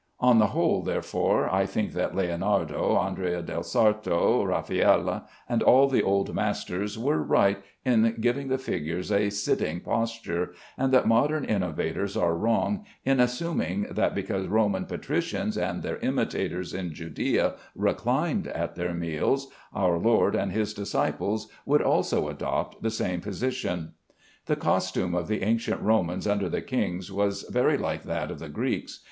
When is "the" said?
0.39-0.47, 5.87-6.01, 8.47-8.57, 22.81-22.89, 24.47-24.55, 25.27-25.43, 26.49-26.63, 28.39-28.49